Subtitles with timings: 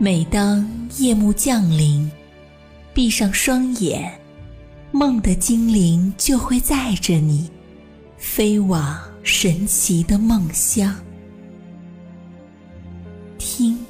[0.00, 0.64] 每当
[0.98, 2.08] 夜幕降临，
[2.94, 4.20] 闭上双眼，
[4.92, 7.50] 梦的精灵就会载着你，
[8.16, 10.94] 飞往神奇的梦乡。
[13.38, 13.84] 听，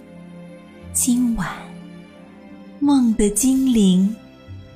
[0.95, 1.55] 今晚
[2.81, 4.17] 梦的精灵，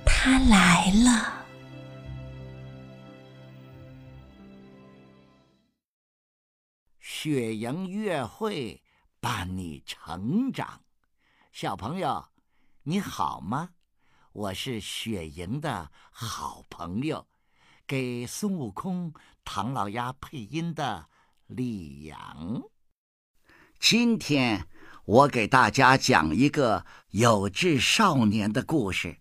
[0.05, 1.46] 它来了。
[7.01, 8.83] 雪莹月会
[9.19, 10.83] 伴你成长，
[11.52, 12.24] 小朋友，
[12.84, 13.69] 你好吗？
[14.33, 17.27] 我是雪莹的好朋友，
[17.87, 19.12] 给孙悟空、
[19.45, 21.09] 唐老鸭配音的
[21.48, 22.62] 李阳。
[23.79, 24.66] 今天
[25.05, 29.19] 我给大家讲一个有志少年的故事。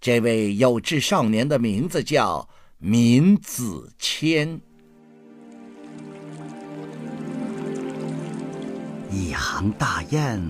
[0.00, 2.48] 这位有志少年的名字叫
[2.78, 4.58] 闵子骞。
[9.10, 10.40] 一行大雁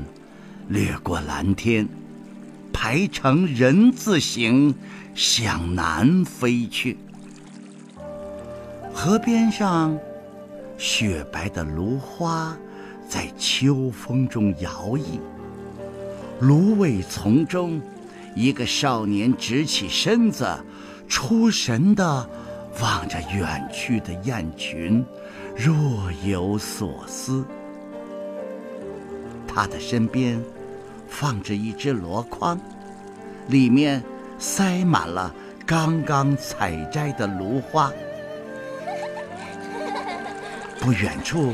[0.68, 1.88] 掠过蓝天，
[2.72, 4.74] 排成人字形
[5.14, 6.98] 向南飞去。
[8.92, 9.98] 河边上，
[10.76, 12.54] 雪白的芦花
[13.08, 15.04] 在秋风中摇曳。
[16.40, 17.80] 芦苇丛中，
[18.36, 20.46] 一个少年直起身子，
[21.08, 22.28] 出神地
[22.80, 25.02] 望着远去的雁群，
[25.56, 27.42] 若有所思。
[29.46, 30.40] 他的身边
[31.08, 32.58] 放着一只箩筐，
[33.48, 34.02] 里面
[34.38, 35.34] 塞满了
[35.66, 37.90] 刚刚采摘的芦花。
[40.78, 41.52] 不远处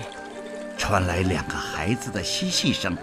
[0.76, 2.96] 传来两个孩子的嬉戏声，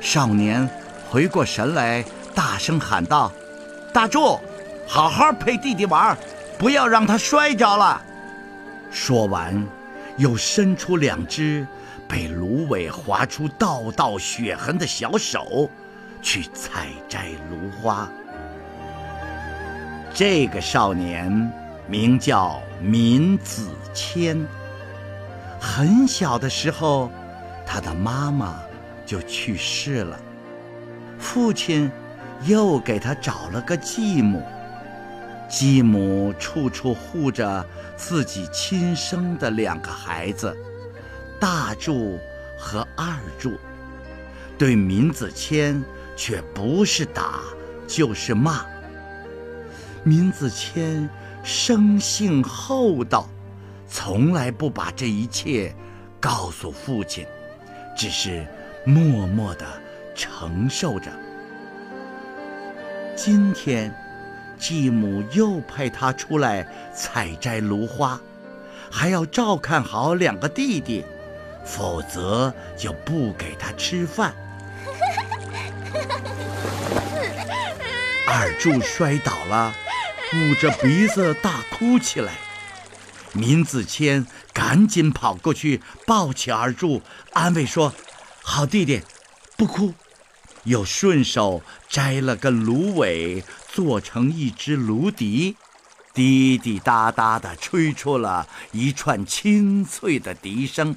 [0.00, 0.68] 少年
[1.08, 3.30] 回过神来，大声喊道
[3.94, 4.40] ：“大柱，
[4.86, 6.16] 好好陪弟弟玩，
[6.58, 8.02] 不要让他摔着了。”
[8.90, 9.64] 说完，
[10.16, 11.66] 又伸出两只。
[12.08, 15.70] 被芦苇划出道道血痕的小手，
[16.22, 18.08] 去采摘芦花。
[20.14, 21.52] 这个少年
[21.86, 24.46] 名叫闵子骞。
[25.60, 27.10] 很小的时候，
[27.66, 28.56] 他的妈妈
[29.04, 30.18] 就去世了，
[31.18, 31.90] 父亲
[32.44, 34.42] 又给他找了个继母。
[35.48, 37.64] 继母处处护着
[37.96, 40.54] 自己亲生的两个孩子。
[41.40, 42.18] 大柱
[42.58, 43.52] 和二柱
[44.58, 45.82] 对闵子骞
[46.16, 47.40] 却不是打
[47.86, 48.64] 就是骂。
[50.04, 51.08] 闵子骞
[51.44, 53.28] 生性厚道，
[53.86, 55.74] 从来不把这一切
[56.18, 57.24] 告诉父亲，
[57.96, 58.46] 只是
[58.84, 59.64] 默默地
[60.14, 61.10] 承受着。
[63.14, 63.94] 今天，
[64.58, 68.20] 继母又派他出来采摘芦花，
[68.90, 71.04] 还要照看好两个弟弟。
[71.68, 74.34] 否则就不给他吃饭。
[78.26, 79.74] 二柱摔倒了，
[80.34, 82.32] 捂着鼻子大哭起来。
[83.34, 84.24] 闵子骞
[84.54, 87.02] 赶紧跑过去抱起二柱，
[87.32, 87.92] 安慰说
[88.42, 89.02] ：“好弟弟，
[89.56, 89.92] 不哭。”
[90.64, 95.56] 又顺手摘了个芦苇，做成一只芦笛，
[96.12, 100.96] 滴滴答答地吹出了一串清脆的笛声。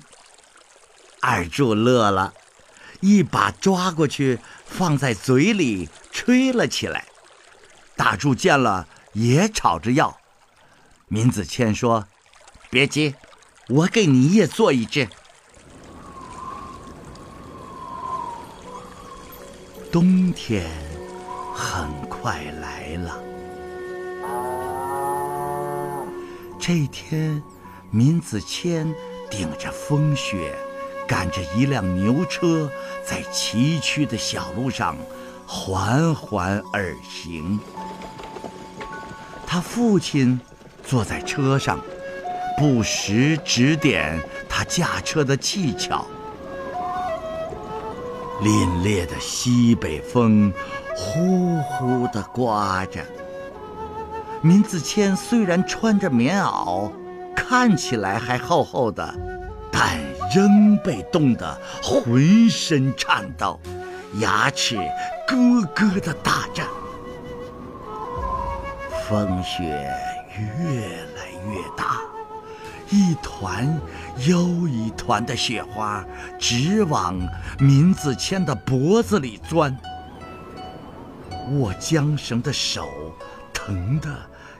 [1.21, 2.33] 二柱乐了，
[2.99, 7.05] 一把抓过去，放在嘴里吹了起来。
[7.95, 10.17] 大柱见了，也吵着要。
[11.09, 12.07] 闵子骞说
[12.71, 13.13] ：“别急，
[13.69, 15.07] 我给你也做一只。”
[19.91, 20.67] 冬天
[21.53, 23.21] 很快来了。
[26.59, 27.43] 这天，
[27.91, 28.91] 闵子骞
[29.29, 30.57] 顶着风雪。
[31.11, 32.71] 赶着一辆牛车，
[33.05, 34.95] 在崎岖的小路上
[35.45, 37.59] 缓缓而行。
[39.45, 40.39] 他父亲
[40.81, 41.81] 坐在车上，
[42.57, 46.07] 不时指点他驾车的技巧。
[48.41, 50.53] 凛冽的西北风
[50.95, 53.03] 呼呼地刮着。
[54.41, 56.89] 闵子骞虽然穿着棉袄，
[57.35, 59.13] 看起来还厚厚的，
[59.69, 59.99] 但……
[60.33, 63.59] 仍被冻得浑身颤抖，
[64.19, 64.75] 牙齿
[65.27, 66.63] 咯咯的打着。
[69.07, 69.63] 风雪
[70.37, 70.79] 越
[71.15, 71.97] 来越大，
[72.89, 73.77] 一团
[74.25, 76.05] 又一团的雪花
[76.39, 77.19] 直往
[77.59, 79.77] 闵子骞的脖子里钻。
[81.51, 82.87] 握缰绳的手
[83.51, 84.07] 疼得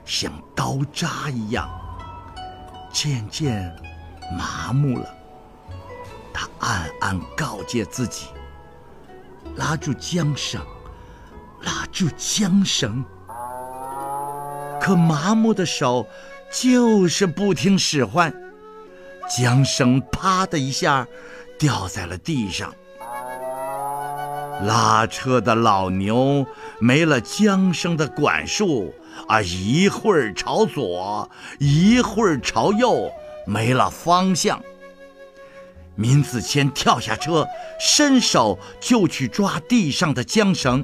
[0.04, 1.70] 像刀扎一样，
[2.92, 3.74] 渐渐
[4.38, 5.21] 麻木了。
[6.34, 8.28] 他暗暗告诫自己：
[9.56, 10.62] 拉住缰绳，
[11.62, 13.04] 拉住缰绳。
[14.80, 16.08] 可麻木的手
[16.52, 18.34] 就是不听使唤，
[19.30, 21.08] 缰绳啪的一下
[21.60, 22.74] 掉在了地上。
[24.64, 26.46] 拉车的老牛
[26.80, 28.94] 没了缰绳的管束
[29.28, 31.30] 啊，一会儿朝左，
[31.60, 33.12] 一会儿朝右，
[33.46, 34.62] 没了方向。
[36.02, 37.48] 闵子骞跳下车，
[37.80, 40.84] 伸手就去抓地上的缰绳，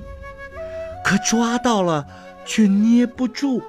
[1.03, 2.05] 可抓到了
[2.45, 3.63] 却捏不住，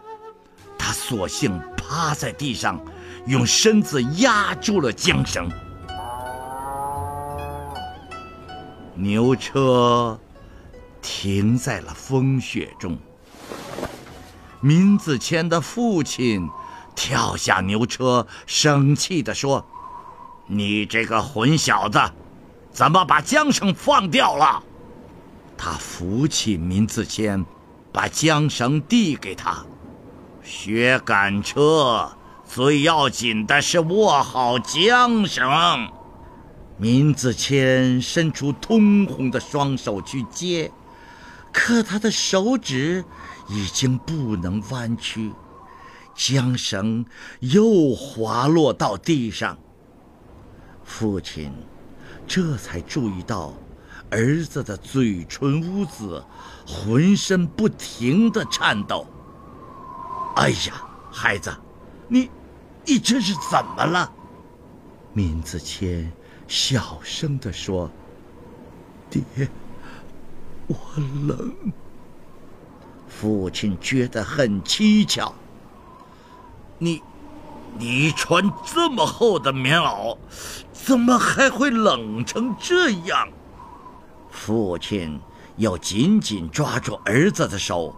[0.78, 2.78] 他索性趴在地上，
[3.26, 5.50] 用身子压住了缰绳。
[8.94, 10.18] 牛车
[11.00, 12.98] 停在了风雪中。
[14.60, 16.46] 闵子骞的父亲
[16.94, 19.64] 跳下牛车，生气地说
[20.48, 22.00] ：“你这个混小子，
[22.72, 24.62] 怎么把缰绳放掉了？”
[25.56, 27.44] 他扶起闵子骞，
[27.92, 29.64] 把缰绳递给他。
[30.42, 32.10] 学赶车
[32.46, 35.90] 最要紧的是握好缰绳。
[36.78, 40.70] 闵子骞伸出通红的双手去接，
[41.52, 43.04] 可他的手指
[43.48, 45.32] 已经不能弯曲，
[46.16, 47.04] 缰绳
[47.40, 49.58] 又滑落到地上。
[50.88, 51.52] 父亲
[52.26, 53.52] 这才注意到，
[54.11, 56.25] 儿子的嘴唇污渍，
[56.67, 59.06] 浑身不停地颤抖。
[60.35, 60.82] 哎呀，
[61.12, 61.55] 孩子，
[62.08, 62.31] 你，
[62.87, 64.11] 你这是怎么了？
[65.12, 66.08] 闵子骞。
[66.49, 67.91] 小声地说
[69.11, 69.23] ：“爹，
[70.67, 70.76] 我
[71.26, 71.55] 冷。”
[73.06, 75.34] 父亲觉得很蹊跷。
[76.79, 77.02] 你，
[77.78, 80.16] 你穿这么厚的棉袄，
[80.72, 83.28] 怎么还会冷成这样？
[84.30, 85.20] 父亲
[85.56, 87.94] 又紧紧抓住儿子的手，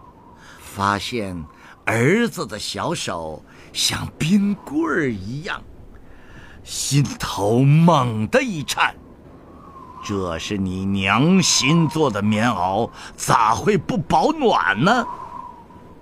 [0.60, 1.44] 发现
[1.84, 3.42] 儿子的小手
[3.72, 5.62] 像冰棍儿一样。
[6.62, 8.94] 心头猛地一颤，
[10.04, 15.06] 这是你娘新做的棉袄，咋会不保暖呢？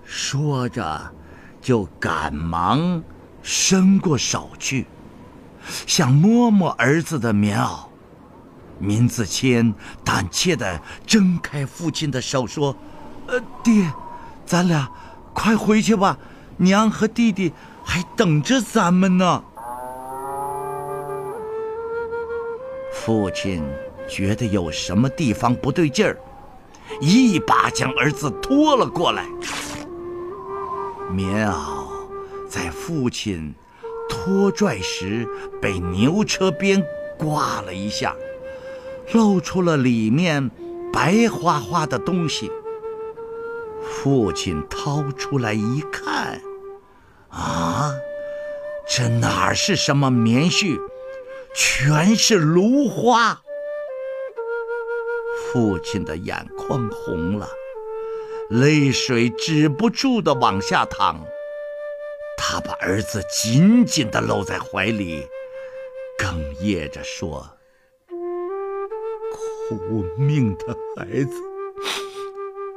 [0.04, 1.12] 说着，
[1.60, 3.02] 就赶忙
[3.48, 4.86] 伸过手去，
[5.86, 7.86] 想摸摸儿子的棉袄。
[8.78, 9.72] 闵子骞
[10.04, 12.76] 胆怯的挣开父亲的手，说
[13.26, 13.90] ：“呃，爹，
[14.44, 14.86] 咱俩
[15.32, 16.18] 快回去吧，
[16.58, 19.40] 娘和弟弟还等着咱们呢。”
[22.92, 23.64] 父亲
[24.06, 26.20] 觉得有什么地方不对劲儿，
[27.00, 29.24] 一把将儿子拖了过来。
[31.10, 31.77] 棉袄
[32.48, 33.54] 在父亲
[34.08, 35.28] 拖拽时
[35.60, 36.82] 被牛车边
[37.18, 38.16] 刮了一下，
[39.12, 40.50] 露出了里面
[40.92, 42.50] 白花花的东西。
[43.82, 46.40] 父亲掏出来一看，
[47.28, 47.92] 啊，
[48.88, 50.78] 这哪是什么棉絮？
[51.54, 53.40] 全是芦花，
[55.52, 57.48] 父亲的眼眶红了，
[58.50, 61.24] 泪水止不住的往下淌。
[62.38, 65.27] 他把儿子紧紧的搂在怀里，
[66.19, 67.51] 哽咽着说
[69.69, 71.32] ：“苦命的孩子，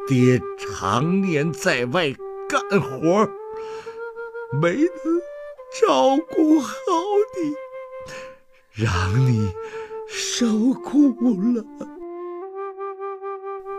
[0.07, 2.11] 爹常年在外
[2.49, 3.29] 干活，
[4.61, 5.21] 没能
[5.79, 6.73] 照顾好
[7.37, 7.53] 你。”
[8.83, 9.53] 让你
[10.07, 11.13] 受苦
[11.53, 11.63] 了。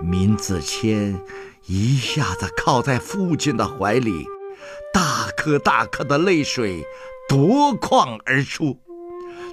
[0.03, 1.19] 闵子骞
[1.67, 4.27] 一下子靠在父亲的怀里，
[4.93, 6.87] 大颗大颗的泪水
[7.29, 8.79] 夺眶而出，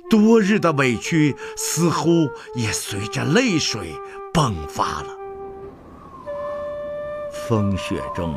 [0.09, 3.95] 多日的委屈似乎也随着泪水
[4.33, 5.07] 迸发了。
[7.31, 8.35] 风雪中，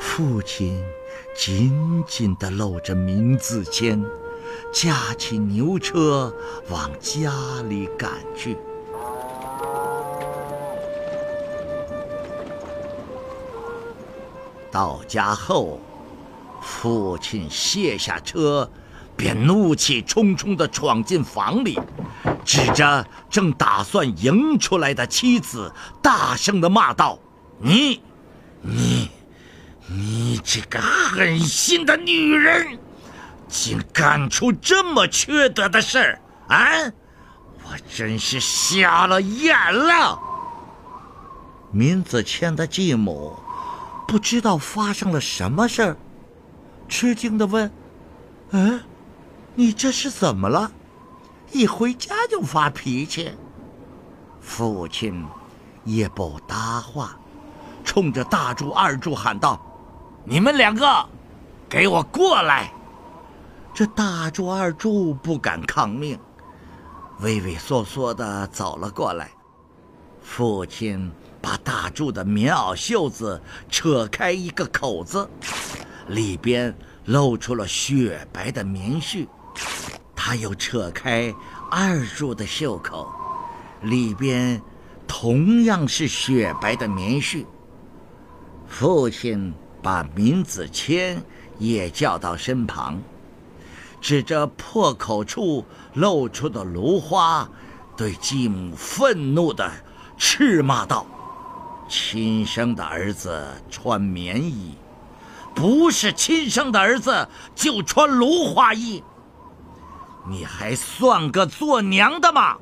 [0.00, 0.84] 父亲
[1.34, 4.04] 紧紧地搂着闵子骞。
[4.72, 6.32] 驾起牛车
[6.68, 7.32] 往家
[7.68, 8.56] 里赶去。
[14.74, 15.80] 到家后，
[16.60, 18.68] 父亲卸下车，
[19.16, 21.78] 便怒气冲冲地闯进房里，
[22.44, 27.16] 指着正打算迎出来的妻子，大声地骂道
[27.62, 28.00] ：“你，
[28.62, 29.08] 你，
[29.86, 32.76] 你这个狠心的女人！”
[33.46, 36.58] 竟干出这么缺德的事儿啊！
[37.62, 40.18] 我真是瞎了眼了。
[41.70, 43.38] 闵子骞的继母
[44.06, 45.96] 不知道发生了什么事儿，
[46.88, 47.70] 吃惊的问
[48.50, 48.80] ：“嗯，
[49.54, 50.70] 你这是怎么了？
[51.52, 53.32] 一回家就发脾气？”
[54.40, 55.24] 父亲
[55.84, 57.16] 也不答话，
[57.82, 59.60] 冲着大柱、二柱喊道
[60.24, 61.08] ：“你们两个，
[61.68, 62.70] 给我过来！”
[63.74, 66.18] 这大柱、二柱不敢抗命，
[67.20, 69.30] 畏畏缩缩地走了过来。
[70.22, 71.10] 父亲
[71.44, 73.38] 把大柱的棉袄袖子
[73.70, 75.28] 扯开一个口子，
[76.08, 76.74] 里边
[77.04, 79.28] 露出了雪白的棉絮。
[80.16, 81.34] 他又扯开
[81.70, 83.12] 二柱的袖口。
[83.82, 84.62] 里边
[85.06, 87.44] 同样是雪白的棉絮。
[88.66, 91.18] 父亲把闵子骞
[91.58, 92.98] 也叫到身旁，
[94.00, 97.46] 指着破口处露出的芦花，
[97.94, 99.70] 对继母愤怒地
[100.16, 101.06] 斥骂道
[101.96, 104.76] ：“亲生的儿子穿棉衣，
[105.54, 109.00] 不是亲生的儿子就穿芦花衣。
[110.28, 112.56] 你还算个做娘的吗？”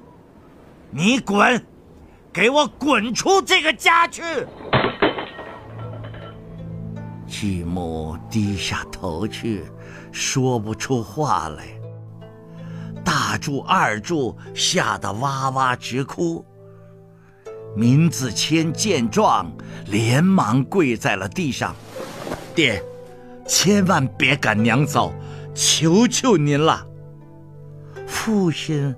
[0.93, 1.65] 你滚，
[2.31, 4.23] 给我滚出这个家去！
[7.27, 9.65] 继母低下头去，
[10.13, 11.69] 说不出话来。
[13.03, 16.45] 大柱、二柱吓得哇哇直哭。
[17.77, 19.51] 闵子骞见状，
[19.87, 21.75] 连忙跪在了地上
[22.55, 22.83] ：“爹，
[23.47, 25.13] 千万别赶娘走，
[25.55, 26.87] 求求您了。”
[28.07, 28.95] 父亲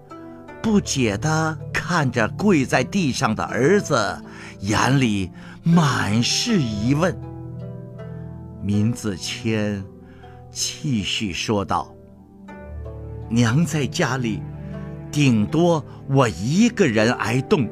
[0.62, 1.58] 不解的。
[1.86, 4.18] 看着跪在地上的儿子，
[4.60, 5.30] 眼里
[5.62, 7.14] 满是疑问。
[8.62, 9.84] 闵子骞
[10.50, 11.94] 继续说道
[13.28, 14.40] ：“娘在家里，
[15.12, 17.68] 顶多我一个人挨冻；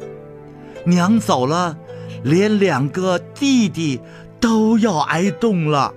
[0.85, 1.77] 娘走了，
[2.25, 4.01] 连两个弟弟
[4.41, 5.95] 都要挨冻了。”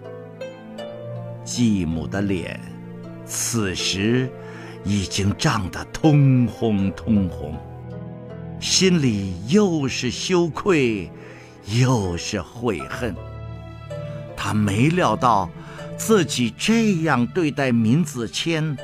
[1.44, 2.60] 继母的脸，
[3.26, 4.30] 此时
[4.84, 7.56] 已经涨得通红通红。
[8.60, 11.12] 心里又是羞愧，
[11.66, 13.16] 又是悔恨。
[14.36, 15.50] 他没料到
[15.98, 18.76] 自己这样对待闵子骞，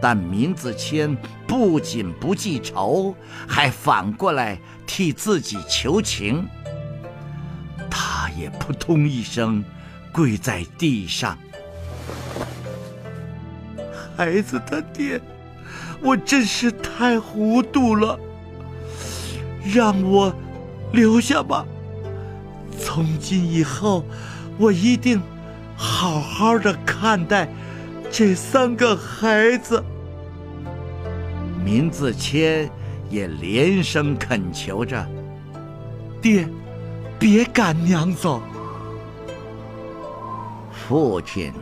[0.00, 1.16] 但闵子骞
[1.46, 3.14] 不仅不记仇，
[3.46, 6.48] 还反过来替自己求情。
[7.90, 9.64] 他也扑通一声
[10.12, 11.36] 跪在地上
[14.16, 15.20] ：“孩子他爹，
[16.00, 18.18] 我真是太糊涂了。”
[19.62, 20.34] 让我
[20.92, 21.66] 留下吧。
[22.80, 24.02] 从今以后，
[24.56, 25.20] 我一定
[25.76, 27.46] 好好的看待
[28.10, 29.82] 这三个孩子。
[31.64, 32.68] 闵子骞
[33.08, 35.06] 也连声恳求着
[36.20, 36.48] ：“爹，
[37.18, 38.42] 别赶娘走。”
[40.72, 41.52] 父亲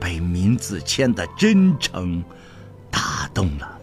[0.00, 2.24] 被闵子骞的真诚
[2.90, 3.78] 打动了，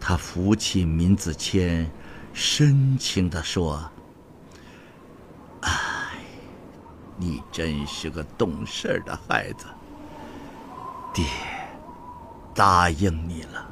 [0.00, 1.86] 他扶起闵子骞。
[2.32, 3.82] 深情地说
[5.62, 5.70] ：“哎，
[7.16, 9.64] 你真是个懂事的孩子。
[11.16, 11.24] 爹，
[12.54, 13.66] 答应你了。”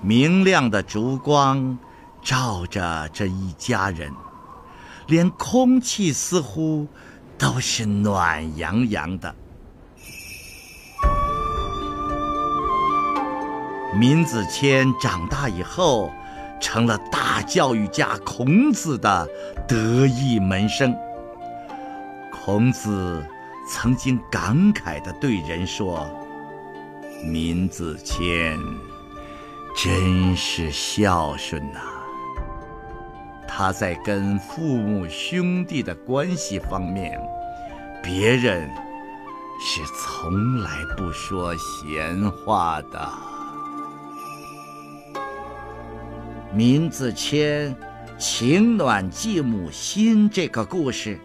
[0.00, 1.76] 明亮的烛光
[2.22, 4.12] 照着这一家人，
[5.08, 6.86] 连空气似乎
[7.36, 9.34] 都是暖洋洋的。
[13.98, 16.10] 闵子骞长大以后。
[16.62, 19.28] 成了大教育家孔子的
[19.66, 20.96] 得意门生。
[22.30, 23.20] 孔子
[23.66, 26.08] 曾经感慨地对人说
[27.24, 28.56] ：“闵子骞
[29.76, 31.80] 真是孝顺呐！
[33.46, 37.20] 他在跟父母兄弟的关系方面，
[38.02, 38.68] 别人
[39.60, 43.12] 是从来不说闲话的。”
[46.54, 47.74] 闵子骞
[48.18, 51.18] 情暖继母心这个故事，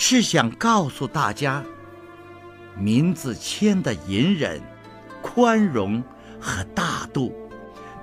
[0.00, 1.64] 是想告诉大家，
[2.76, 4.62] 闵子骞的隐忍、
[5.20, 6.00] 宽容
[6.40, 7.34] 和大度，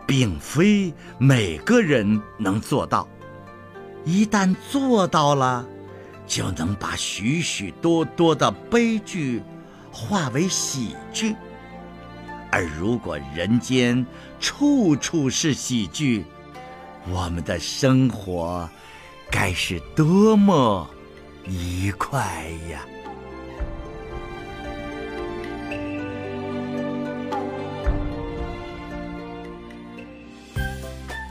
[0.06, 3.08] 并非每个人能做到。
[4.04, 5.66] 一旦做到了，
[6.28, 9.42] 就能把许许多多的悲剧
[9.90, 11.34] 化为喜剧。
[12.52, 14.06] 而如果人间
[14.38, 16.26] 处处是喜剧，
[17.10, 18.70] 我们的生活
[19.32, 20.90] 该是多么
[21.48, 22.22] 愉快
[22.72, 22.82] 呀！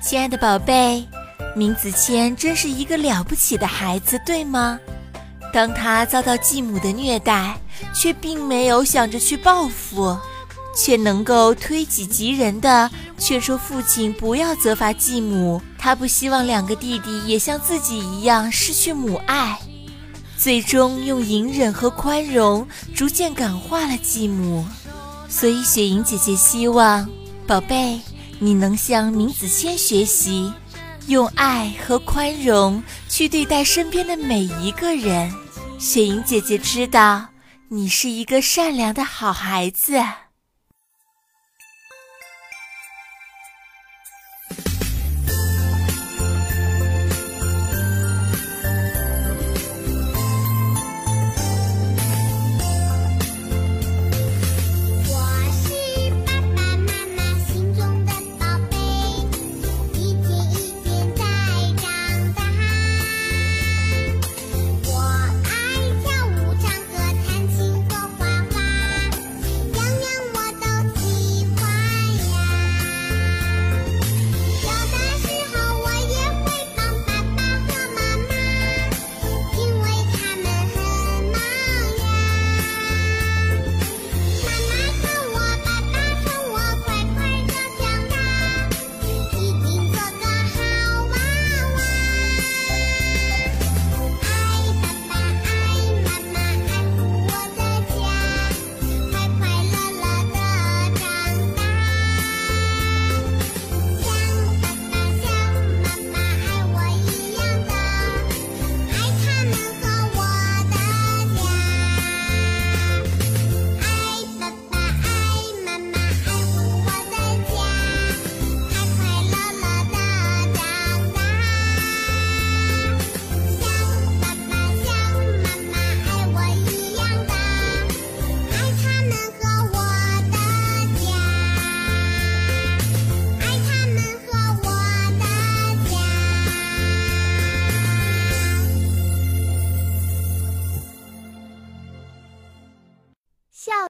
[0.00, 1.04] 亲爱的宝贝，
[1.56, 4.78] 闵子骞真是一个了不起的孩子，对吗？
[5.52, 7.56] 当他遭到继母的虐待，
[7.94, 10.16] 却并没有想着去报复，
[10.76, 15.60] 却能够推己及人的劝说父亲不要责罚继母。
[15.78, 19.58] 他不希望两个弟弟也像自己一样失去母爱，
[20.36, 24.64] 最终用隐忍和宽容逐渐感化了继母。
[25.28, 27.08] 所以雪莹姐姐希望
[27.46, 28.00] 宝贝
[28.38, 30.52] 你能向明子谦学习，
[31.06, 35.32] 用爱和宽容去对待身边的每一个人。
[35.78, 37.26] 雪莹姐姐知道
[37.68, 40.00] 你是一个善良的好孩子。